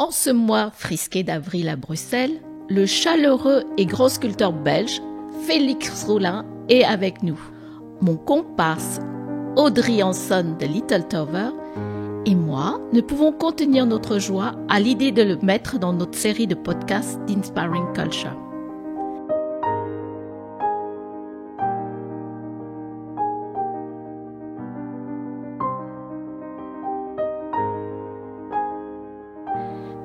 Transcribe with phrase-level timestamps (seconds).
[0.00, 5.02] En ce mois frisqué d'avril à Bruxelles, le chaleureux et grand sculpteur belge
[5.42, 7.40] Félix Roulin est avec nous.
[8.00, 9.00] Mon comparse
[9.56, 11.50] Audrey Hanson de Little Tower
[12.26, 16.46] et moi ne pouvons contenir notre joie à l'idée de le mettre dans notre série
[16.46, 18.47] de podcasts d'Inspiring Culture.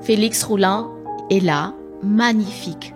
[0.04, 0.92] Félix Roulin
[1.30, 2.94] est là, magnifique.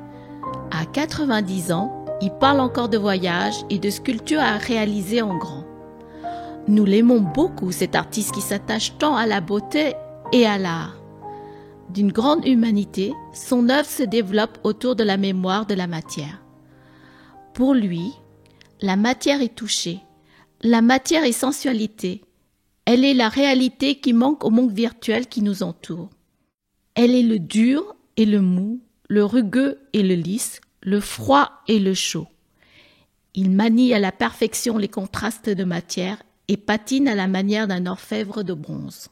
[0.71, 5.63] À 90 ans, il parle encore de voyage et de sculptures à réaliser en grand.
[6.67, 9.93] Nous l'aimons beaucoup, cet artiste qui s'attache tant à la beauté
[10.33, 10.97] et à l'art.
[11.89, 16.43] D'une grande humanité, son œuvre se développe autour de la mémoire de la matière.
[17.53, 18.11] Pour lui,
[18.81, 20.01] la matière est touchée,
[20.61, 22.25] la matière est sensualité,
[22.83, 26.09] elle est la réalité qui manque au monde virtuel qui nous entoure.
[26.97, 31.79] Elle est le dur et le mou, le rugueux et le lisse, le froid et
[31.79, 32.27] le chaud.
[33.35, 37.85] Il manie à la perfection les contrastes de matière et patine à la manière d'un
[37.85, 39.09] orfèvre de bronze.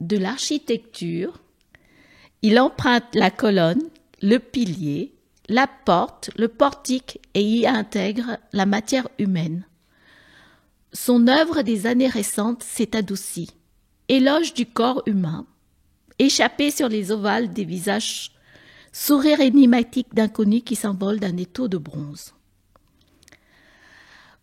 [0.00, 1.40] De l'architecture,
[2.42, 3.88] il emprunte la colonne,
[4.20, 5.14] le pilier,
[5.48, 9.68] la porte, le portique et y intègre la matière humaine.
[10.92, 13.50] Son œuvre des années récentes s'est adoucie.
[14.08, 15.46] Éloge du corps humain,
[16.18, 18.32] échappé sur les ovales des visages,
[18.92, 22.34] sourire énigmatique d'inconnus qui s'envolent d'un étau de bronze.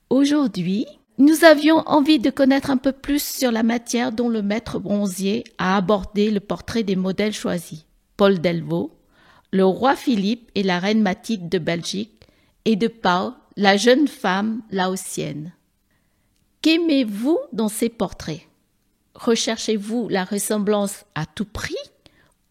[0.10, 0.86] Aujourd'hui,
[1.18, 5.44] nous avions envie de connaître un peu plus sur la matière dont le maître bronzier
[5.58, 7.86] a abordé le portrait des modèles choisis.
[8.18, 8.98] Paul Delvaux,
[9.52, 12.22] le roi Philippe et la reine Mathilde de Belgique,
[12.66, 15.54] et de Pau, la jeune femme laotienne.
[16.62, 18.42] Qu'aimez-vous dans ces portraits?
[19.16, 21.76] Recherchez-vous la ressemblance à tout prix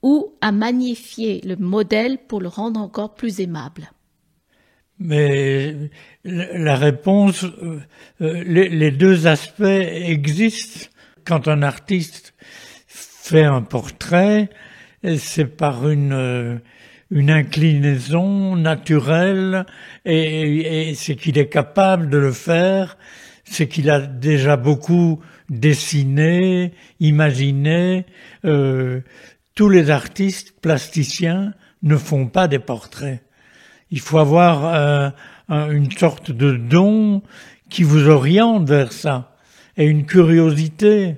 [0.02, 3.90] ou à magnifier le modèle pour le rendre encore plus aimable?
[4.98, 5.74] Mais
[6.24, 7.80] la réponse, euh,
[8.20, 10.90] euh, les deux aspects existent.
[11.24, 12.34] Quand un artiste
[12.86, 14.50] fait un portrait,
[15.16, 16.58] c'est par une euh,
[17.10, 19.66] une inclinaison naturelle
[20.04, 22.96] et, et c'est qu'il est capable de le faire,
[23.44, 28.06] c'est qu'il a déjà beaucoup dessiner, imaginer.
[28.46, 29.00] Euh,
[29.54, 31.52] tous les artistes plasticiens
[31.82, 33.22] ne font pas des portraits.
[33.90, 35.10] Il faut avoir euh,
[35.48, 37.22] une sorte de don
[37.68, 39.36] qui vous oriente vers ça
[39.76, 41.16] et une curiosité.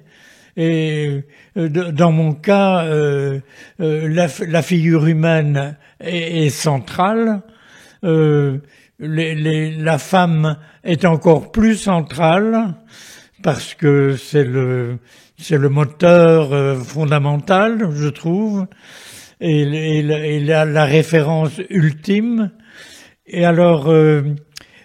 [0.57, 1.25] Et
[1.57, 3.41] euh, dans mon cas, euh,
[3.81, 7.43] euh, la, figure humaine est, est centrale.
[8.03, 12.75] Les, les, la femme est encore plus centrale
[13.43, 14.99] parce que c'est le
[15.39, 18.67] c'est le moteur euh, fondamental, je trouve,
[19.41, 22.53] et, et, la, la, référence ultime.
[23.27, 24.23] Et alors, euh,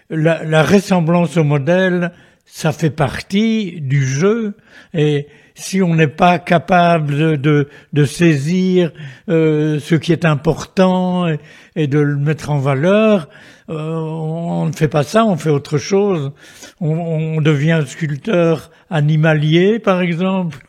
[0.09, 2.12] la, la, ressemblance au modèle,
[2.45, 4.56] ça fait partie du jeu.
[4.95, 8.91] Et si on n'est pas capable de, de, saisir
[9.28, 11.28] euh, ce qui est important
[11.75, 13.28] et, de le mettre en valeur,
[13.69, 16.31] euh, on ne fait pas ça, on fait autre chose.
[16.79, 20.59] On, on devient sculpteur animalier, par exemple,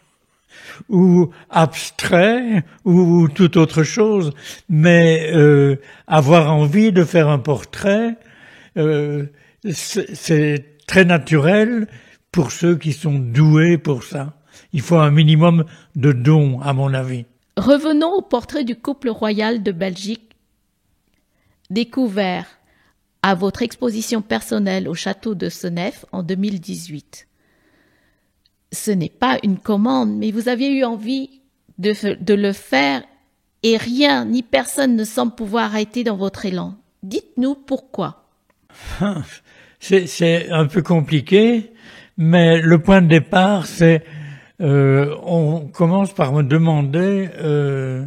[0.89, 4.33] ou abstrait, ou, toute autre chose.
[4.71, 5.77] Mais euh,
[6.07, 8.17] avoir envie de faire un portrait,
[8.79, 9.27] euh,
[9.71, 11.89] c'est très naturel
[12.33, 14.38] pour ceux qui sont doués pour ça.
[14.73, 15.65] Il faut un minimum
[15.97, 17.25] de dons, à mon avis.
[17.57, 20.37] Revenons au portrait du couple royal de Belgique,
[21.71, 22.47] découvert
[23.23, 27.27] à votre exposition personnelle au château de Senef en 2018.
[28.73, 31.41] Ce n'est pas une commande, mais vous aviez eu envie
[31.79, 33.03] de, de le faire
[33.63, 36.77] et rien ni personne ne semble pouvoir arrêter dans votre élan.
[37.03, 38.29] Dites-nous pourquoi.
[39.81, 41.73] C'est un peu compliqué,
[42.17, 44.03] mais le point de départ, c'est
[44.61, 48.05] euh, on commence par me demander euh,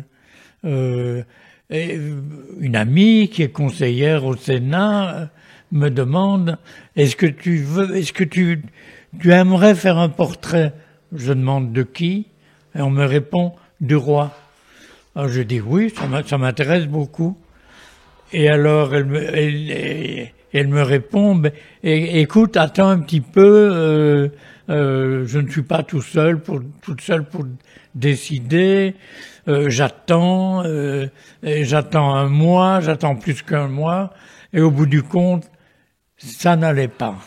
[0.65, 1.23] euh,
[1.69, 5.29] une amie qui est conseillère au Sénat
[5.71, 6.57] me demande
[6.97, 8.61] est-ce que tu veux est-ce que tu
[9.23, 10.73] aimerais faire un portrait?
[11.13, 12.27] Je demande de qui?
[12.75, 14.31] Et on me répond du roi.
[15.15, 15.93] Alors je dis oui
[16.25, 17.37] ça m'intéresse beaucoup.
[18.33, 19.05] Et alors elle
[20.67, 24.29] me répond ben, écoute attends un petit peu
[24.71, 27.45] euh, je ne suis pas tout seul pour toute seule pour
[27.93, 28.95] décider.
[29.47, 31.07] Euh, j'attends, euh,
[31.43, 34.13] j'attends un mois, j'attends plus qu'un mois,
[34.53, 35.49] et au bout du compte,
[36.17, 37.17] ça n'allait pas.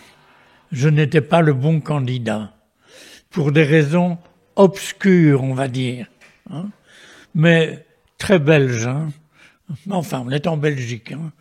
[0.73, 2.53] Je n'étais pas le bon candidat
[3.31, 4.19] pour des raisons
[4.57, 6.07] obscures, on va dire.
[6.51, 6.69] Hein.
[7.35, 7.85] mais
[8.19, 8.87] très belge.
[8.87, 9.09] Hein.
[9.91, 11.13] Enfin, on est en Belgique.
[11.13, 11.33] Hein.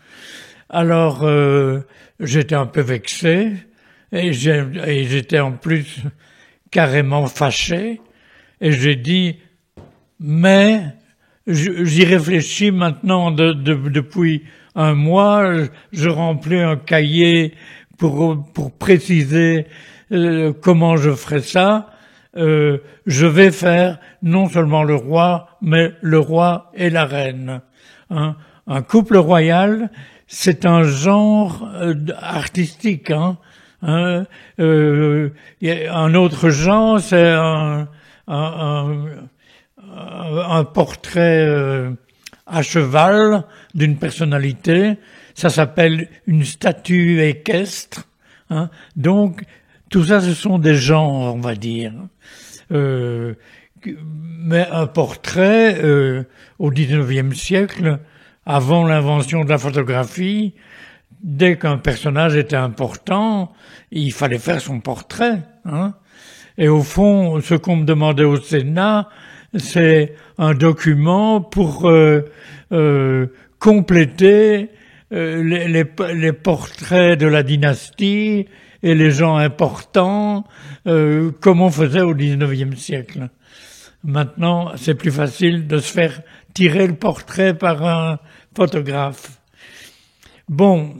[0.70, 1.82] Alors, euh,
[2.20, 3.54] j'étais un peu vexé
[4.14, 6.04] et j'étais en plus
[6.72, 8.00] carrément fâché.
[8.62, 9.38] Et j'ai dit,
[10.20, 10.84] mais
[11.48, 14.44] j'y réfléchis maintenant depuis
[14.76, 15.66] un mois.
[15.92, 17.56] Je remplis un cahier
[17.98, 19.66] pour, pour préciser
[20.12, 21.90] euh, comment je ferai ça.
[22.36, 27.62] Euh, je vais faire non seulement le roi, mais le roi et la reine.
[28.10, 28.36] Hein.
[28.66, 29.92] Un couple royal,
[30.28, 33.12] c'est un genre euh, artistique.
[33.12, 33.38] Hein.
[33.86, 34.26] Hein,
[34.60, 35.30] euh,
[35.62, 37.88] un autre genre, c'est un,
[40.74, 41.92] portrait euh,
[42.48, 43.44] à cheval
[43.76, 44.98] d'une personnalité.
[45.36, 48.08] Ça s'appelle une statue équestre.
[48.50, 48.70] Hein?
[48.96, 49.44] Donc,
[49.90, 51.94] tout ça, ce sont des genres, on va dire.
[52.72, 53.34] Euh,
[54.06, 56.24] mais un portrait, euh,
[56.58, 58.00] au XIXe siècle,
[58.46, 60.54] avant l'invention de la photographie,
[61.24, 63.54] dès qu'un personnage était important,
[63.92, 65.42] il fallait faire son portrait.
[65.66, 65.94] Hein.
[66.58, 69.10] Et au fond, ce qu'on me demandait au Sénat,
[69.56, 72.30] c'est un document pour euh,
[72.72, 73.28] euh,
[73.60, 74.70] compléter
[75.14, 78.48] euh, les, les, les, portraits de la dynastie
[78.82, 80.44] et les gens importants,
[80.84, 83.30] comme on faisait au XIXe siècle.
[84.04, 86.22] Maintenant, c'est plus facile de se faire
[86.54, 88.20] tirer le portrait par un
[88.54, 89.40] photographe.
[90.54, 90.94] Bon,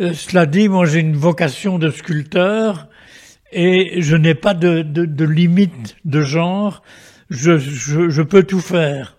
[0.00, 2.88] euh, cela dit, moi j'ai une vocation de sculpteur
[3.52, 6.82] et je n'ai pas de, de, de, limite de genre.
[7.28, 9.18] Je, je, je peux tout faire.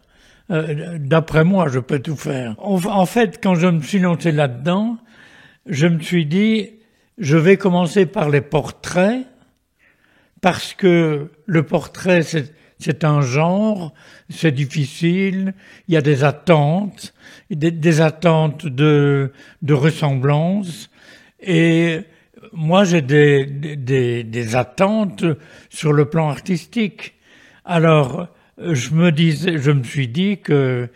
[0.50, 2.56] Euh, D'après moi, je peux tout faire.
[2.58, 4.98] En, en, fait, quand je me suis lancé là-dedans,
[5.68, 6.72] je me suis dit,
[7.20, 9.28] je vais commencer par les portraits
[10.42, 13.94] parce que le portrait, c'est c'est un genre,
[14.30, 15.54] c'est difficile,
[15.88, 17.14] il y a des attentes,
[17.50, 19.32] des, attentes de,
[19.70, 20.90] ressemblance,
[21.40, 22.02] et
[22.54, 25.26] moi j'ai des, des, des, attentes
[25.70, 27.16] sur le plan artistique.
[27.66, 28.28] Alors,
[28.60, 30.90] je me disais, je me suis dit que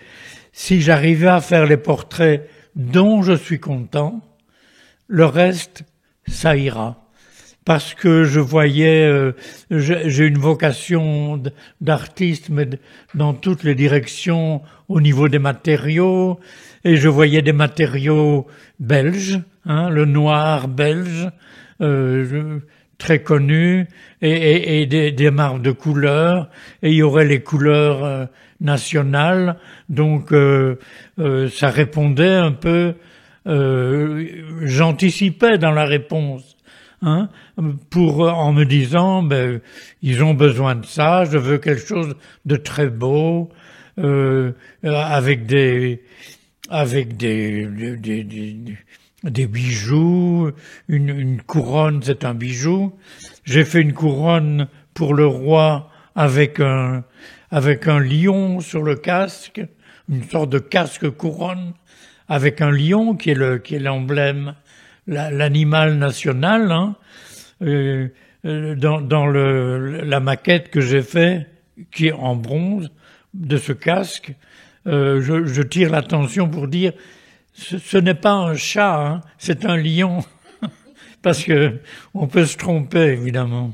[0.51, 4.21] si j'arrivais à faire les portraits dont je suis content,
[5.07, 5.83] le reste,
[6.27, 7.00] ça ira
[7.65, 9.33] parce que je voyais, euh,
[9.69, 11.41] j'ai une vocation
[11.79, 12.67] d'artiste, mais
[13.13, 16.39] dans toutes les directions au niveau des matériaux,
[16.83, 18.47] et je voyais des matériaux
[18.79, 21.29] belges, hein, le noir belge,
[21.81, 22.59] euh,
[22.97, 23.87] très connu,
[24.21, 26.49] et, et, des, des, marques de couleurs,
[26.83, 28.25] et il y aurait les couleurs euh,
[28.59, 29.57] nationales,
[29.89, 30.77] donc euh,
[31.19, 32.95] euh, ça répondait un peu,
[34.63, 36.57] j'anticipais dans la réponse
[37.01, 37.30] hein,
[37.89, 39.62] pour en me disant ben
[40.01, 42.15] ils ont besoin de ça, je veux quelque chose
[42.45, 43.50] de très beau,
[44.00, 44.53] euh,
[44.83, 46.03] avec des
[46.69, 48.77] avec des des, des,
[49.24, 50.51] des bijoux,
[50.88, 52.94] une, une couronne c'est un bijou.
[53.44, 57.03] J'ai fait une couronne pour le roi avec un
[57.51, 59.62] avec un lion sur le casque,
[60.09, 61.74] une sorte de casque couronne
[62.30, 64.56] avec un lion qui est le qui est l'emblème
[65.11, 66.95] l'animal national, hein,
[67.61, 68.07] euh,
[68.45, 71.47] euh, dans, dans le, la maquette que j'ai fait,
[71.91, 72.91] qui est en bronze,
[73.33, 74.33] de ce casque,
[74.87, 76.91] euh, je, je, tire l'attention pour dire
[77.53, 80.24] ce, ce n'est pas un chat, hein, c'est un lion,
[81.21, 81.79] parce que
[82.13, 83.74] on peut se tromper évidemment.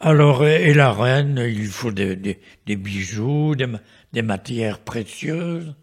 [0.00, 3.68] Alors, et la reine, il faut des, des, des bijoux, des,
[4.12, 5.76] des, matières précieuses,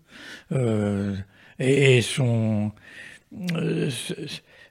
[0.51, 1.15] euh,
[1.57, 2.73] et, et son,
[3.55, 3.89] euh,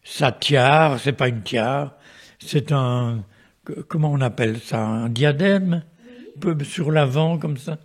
[0.03, 1.95] sa tiare, c'est pas une tiare,
[2.39, 3.25] c'est un,
[3.89, 5.83] comment on appelle ça, un diadème,
[6.63, 7.79] sur l'avant comme ça.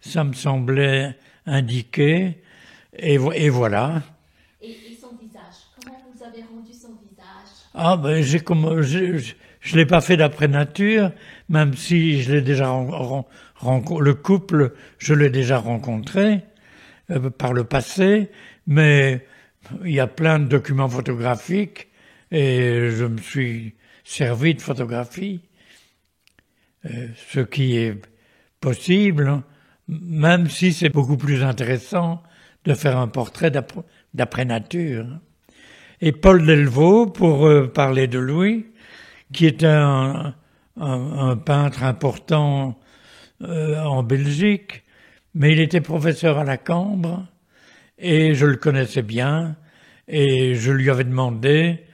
[0.00, 1.16] Ça me semblait
[1.46, 2.38] indiqué,
[2.96, 4.02] et, et voilà.
[4.60, 5.42] Et, et, son visage,
[5.82, 7.48] comment vous avez rendu son visage?
[7.74, 9.18] Ah ben j'ai comme je,
[9.60, 11.12] je, l'ai pas fait d'après nature,
[11.48, 16.42] même si je l'ai déjà rencontré, le couple, je l'ai déjà rencontré
[17.10, 18.30] euh, par le passé,
[18.66, 19.26] mais
[19.84, 21.88] il y a plein de documents photographiques
[22.30, 23.74] et je me suis
[24.04, 25.40] servi de photographie,
[26.84, 28.00] euh, ce qui est
[28.60, 29.42] possible,
[29.88, 32.22] même si c'est beaucoup plus intéressant
[32.64, 33.50] de faire un portrait
[34.14, 35.06] d'après nature.
[36.00, 38.66] Et Paul Delvaux, pour euh, parler de lui,
[39.32, 40.34] qui un,
[40.80, 42.78] un peintre important
[43.42, 44.84] euh, en Belgique,
[45.34, 47.26] mais il était professeur à la Cambre,
[47.98, 49.56] et je le connaissais bien
[50.08, 51.84] et je lui avais demandé,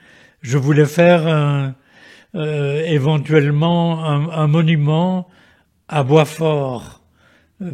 [0.41, 1.75] je voulais faire
[2.35, 5.29] euh, éventuellement un, monument
[5.89, 7.03] à Boisfort,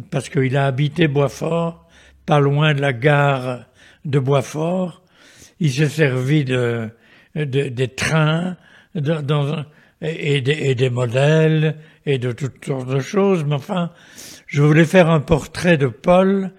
[0.09, 1.87] parce qu'il a habité Boisfort,
[2.25, 3.65] pas loin de la gare
[4.05, 5.03] de Boisfort.
[5.59, 6.89] Il s'est servi de,
[7.35, 8.57] des trains
[8.95, 13.43] et des modèles et de toutes sortes de choses.
[13.45, 13.91] Mais enfin,
[14.47, 16.51] je voulais faire un portrait de Paul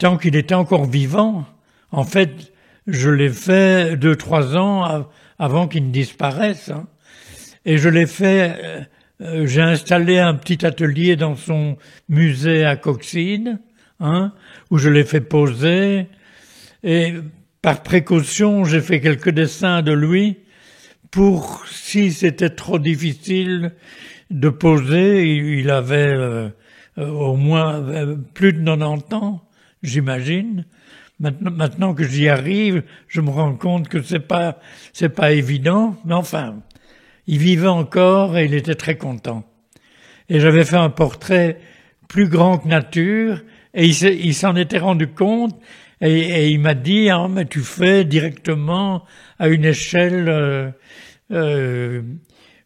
[0.00, 1.44] tant qu'il était encore vivant.
[1.92, 2.52] En fait,
[2.86, 5.06] je l'ai fait deux, trois ans
[5.38, 6.70] avant qu'il ne disparaisse.
[6.70, 6.86] Hein.
[7.66, 8.80] Et je l'ai fait, euh,
[9.20, 11.76] euh, j'ai installé un petit atelier dans son
[12.08, 13.60] musée à Coxine,
[14.00, 14.32] hein,
[14.70, 16.06] où je l'ai fait poser.
[16.82, 17.14] Et
[17.60, 20.38] par précaution, j'ai fait quelques dessins de lui
[21.10, 23.72] pour, si c'était trop difficile
[24.30, 26.48] de poser, il avait euh,
[26.96, 27.84] au moins
[28.32, 29.42] plus de 90 ans,
[29.82, 30.64] j'imagine.
[31.18, 34.58] Maintenant, maintenant que j'y arrive, je me rends compte que c'est pas,
[34.92, 36.62] c'est pas évident, mais enfin,
[37.26, 39.44] il vivait encore et il était très content.
[40.28, 41.60] Et j'avais fait un portrait
[42.08, 43.42] plus grand que nature
[43.74, 45.60] et il s'en était rendu compte
[46.00, 49.04] et, il m'a dit, ah, mais tu fais directement
[49.38, 50.70] à une échelle euh,
[51.30, 52.02] euh,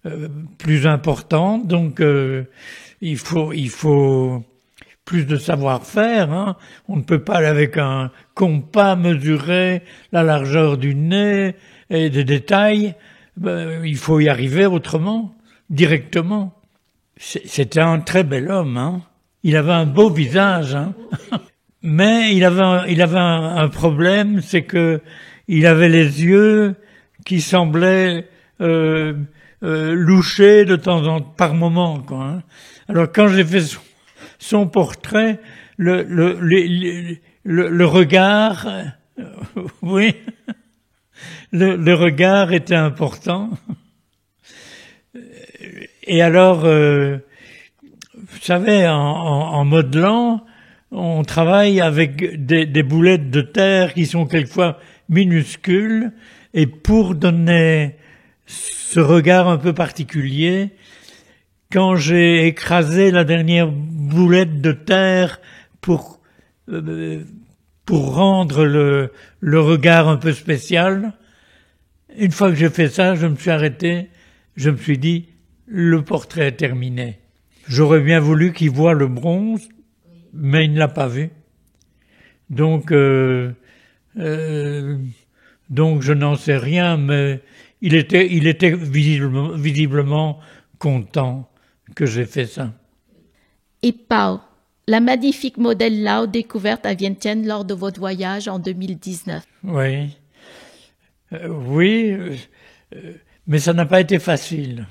[0.06, 0.28] euh
[0.58, 2.44] plus importante, donc euh,
[3.00, 4.44] il faut, il faut
[5.04, 6.32] plus de savoir-faire.
[6.32, 6.56] Hein.
[6.88, 9.82] On ne peut pas avec un compas mesurer
[10.12, 11.54] la largeur du nez
[11.90, 12.94] et des détails.
[13.36, 15.34] Ben, il faut y arriver autrement,
[15.70, 16.54] directement.
[17.16, 18.76] C'était un très bel homme.
[18.76, 19.02] Hein.
[19.42, 20.74] Il avait un beau visage.
[20.74, 20.94] Hein.
[21.82, 25.02] Mais il avait un, il avait un, problème, c'est que
[25.48, 26.76] il avait les yeux
[27.26, 28.26] qui semblaient
[28.62, 29.12] euh,
[29.62, 31.98] euh, loucher de temps en temps, par moment.
[31.98, 32.42] Quoi, hein.
[32.88, 33.60] Alors quand j'ai fait
[34.66, 35.40] portrait,
[35.76, 36.38] le, le,
[37.44, 38.68] le, le regard,
[39.82, 40.14] oui,
[41.52, 43.50] le, regard était important.
[46.04, 47.18] Et alors, euh,
[48.14, 50.44] vous savez, en, en, modelant,
[50.90, 56.12] on travaille avec des, des, boulettes de terre qui sont quelquefois minuscules,
[56.52, 57.96] et pour donner
[58.46, 60.70] ce regard un peu particulier,
[61.74, 65.40] quand j'ai écrasé la dernière boulette de terre
[65.80, 66.20] pour
[66.68, 67.24] euh,
[67.84, 71.14] pour rendre le, le regard un peu spécial,
[72.16, 74.08] une fois que j'ai fait ça, je me suis arrêté,
[74.54, 75.26] je me suis dit,
[75.66, 77.18] le portrait est terminé.
[77.66, 79.68] J'aurais bien voulu qu'il voie le bronze,
[80.32, 81.30] mais il ne l'a pas vu.
[82.50, 83.50] Donc, euh,
[84.16, 84.96] euh,
[85.70, 87.40] donc je n'en sais rien, mais
[87.82, 90.38] il était, il était visiblement, visiblement
[90.78, 91.50] content
[91.94, 92.72] que j'ai fait ça.
[93.82, 94.40] Et Pau,
[94.86, 99.42] la magnifique modèle Lao découverte à Vientiane lors de votre voyage en 2019.
[99.64, 100.16] Oui,
[101.32, 102.16] euh, oui,
[102.94, 103.12] euh,
[103.46, 104.86] mais ça n'a pas été facile.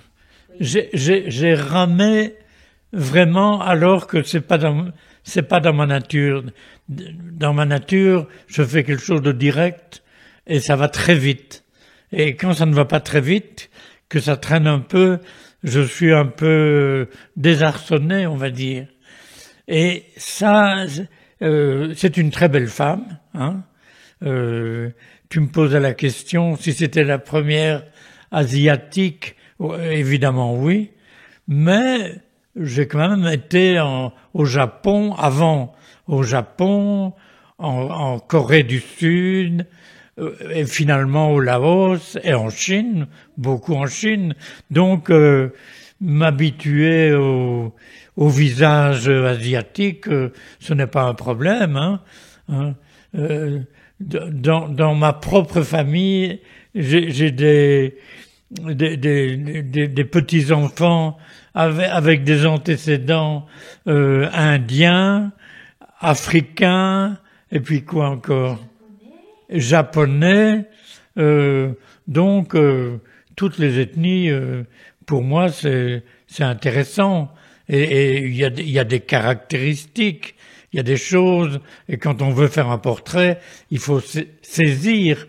[0.60, 2.36] J'ai ramé
[2.92, 4.92] vraiment alors que c'est pas dans
[5.24, 6.44] c'est pas dans ma nature.
[6.90, 10.04] Dans ma nature, je fais quelque chose de direct
[10.48, 11.64] et ça va très vite.
[12.12, 13.70] Et quand ça ne va pas très vite,
[14.10, 15.20] que ça traîne un peu,
[15.64, 18.88] je suis un peu désarçonné, on va dire.
[19.68, 20.86] Et ça,
[21.42, 23.18] euh, c'est une très belle femme.
[23.34, 23.64] Hein.
[24.24, 24.90] Euh,
[25.30, 27.84] tu me posais la question si c'était la première
[28.32, 29.36] asiatique.
[29.92, 30.92] Évidemment oui,
[31.48, 32.20] mais
[32.60, 35.74] j'ai quand même été en, au Japon avant,
[36.08, 37.14] au Japon,
[37.58, 39.68] en, en Corée du Sud, euh,
[40.18, 44.36] et finalement au Laos et en Chine, beaucoup en Chine.
[44.70, 45.50] Donc euh,
[46.02, 47.74] m'habituer au,
[48.16, 51.78] au, visage asiatique, euh, ce n'est pas un problème.
[51.78, 52.02] Hein,
[52.50, 52.74] hein.
[54.00, 56.42] dans, dans, ma propre famille,
[56.76, 57.98] j'ai des
[58.52, 61.18] des, des, des, petits enfants
[61.56, 63.48] avec, avec des antécédents
[63.88, 65.32] indiens,
[66.00, 67.18] africains,
[67.52, 68.60] et puis quoi encore?
[69.50, 70.66] Japonais.
[71.18, 71.74] Euh,
[72.08, 73.00] donc, euh,
[73.36, 74.64] toutes les ethnies, euh,
[75.06, 76.04] pour moi, c'est
[76.40, 77.34] intéressant.
[77.70, 80.36] Et il y, a, y a des caractéristiques,
[80.72, 81.60] il y a des choses.
[81.88, 83.40] Et quand on veut faire un portrait,
[83.72, 84.02] il faut
[84.42, 85.28] saisir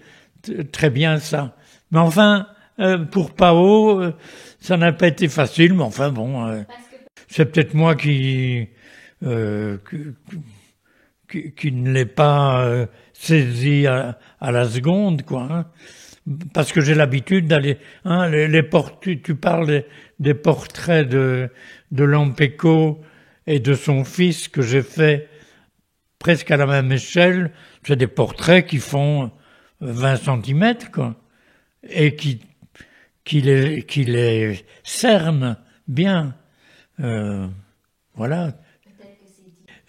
[0.73, 1.57] très bien ça.
[1.93, 2.49] Mais enfin,
[3.13, 4.03] pour Pao,
[4.59, 5.75] ça n'a pas été facile.
[5.75, 6.65] Mais enfin, bon,
[7.29, 8.69] c'est peut-être moi qui,
[9.21, 9.97] qui,
[11.57, 15.49] qui, ne l'ai pas saisi à, à, la seconde, quoi.
[15.51, 15.67] Hein.
[16.55, 18.63] Parce que j'ai l'habitude d'aller, hein, les, les
[19.01, 19.85] tu, tu, parles
[20.19, 21.51] des, portraits de,
[21.91, 23.01] de Lampeco
[23.47, 25.29] et de son fils que j'ai fait
[26.19, 27.53] presque à la même échelle.
[27.83, 29.31] C'est des portraits qui font
[29.81, 31.15] 20 cm, quoi.
[31.83, 32.41] Et qui,
[33.25, 36.35] qui les, qui les cernent bien.
[37.01, 37.47] Euh,
[38.15, 38.55] voilà.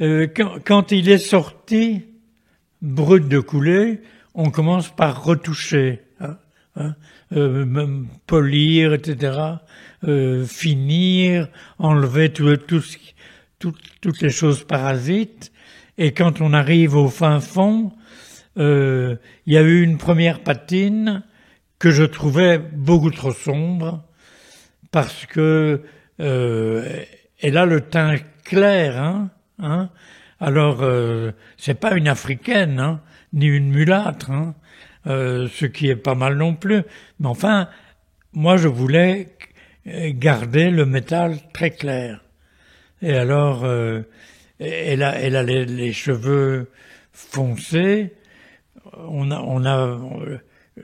[0.02, 2.06] Euh, quand, quand, il est sorti,
[2.82, 4.02] brut de coulée,
[4.34, 6.38] on commence par retoucher, hein,
[6.76, 6.96] hein,
[7.34, 9.40] euh, polir, etc.,
[10.04, 11.48] euh, finir,
[11.80, 12.84] enlever tout, tout,
[13.60, 15.52] tout, toutes les choses parasites.
[15.98, 17.94] Et quand on arrive au fin fond,
[18.58, 21.24] euh, il y a eu une première patine
[21.80, 24.04] que je trouvais beaucoup trop sombre
[24.92, 25.82] parce que
[26.20, 27.04] euh,
[27.42, 29.90] elle a le teint clair, hein, hein
[30.40, 33.02] alors euh, c'est pas une africaine, hein,
[33.34, 34.56] ni une mulâtre, hein,
[35.08, 36.82] euh, ce qui est pas mal non plus.
[37.20, 37.70] Mais enfin,
[38.34, 39.30] moi je voulais
[39.86, 42.22] garder le métal très clair.
[43.02, 44.02] Et alors, euh,
[44.60, 46.72] elle a, les, cheveux
[47.14, 48.14] foncés,
[48.98, 50.00] on a, on a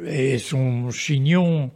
[0.06, 1.72] et son chignon,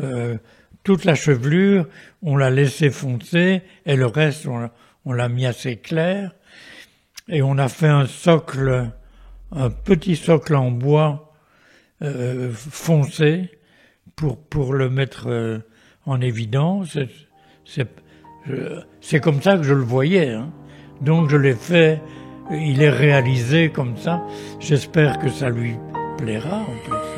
[0.00, 0.36] euh,
[0.84, 1.86] toute la chevelure,
[2.22, 4.46] on l'a laissé foncer et le reste,
[5.08, 6.32] on l'a mis assez clair.
[7.28, 8.90] Et on a fait un socle,
[9.50, 11.32] un petit socle en bois
[12.02, 13.50] euh, foncé
[14.16, 15.58] pour, pour le mettre euh,
[16.04, 16.98] en évidence.
[17.64, 20.34] C'est comme ça que je le voyais.
[20.34, 20.52] Hein.
[21.00, 22.02] Donc je l'ai fait,
[22.50, 24.22] il est réalisé comme ça.
[24.60, 25.76] J'espère que ça lui
[26.18, 27.17] plaira en plus.